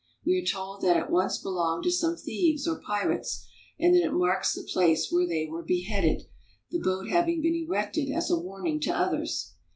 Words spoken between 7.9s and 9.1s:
as a warning to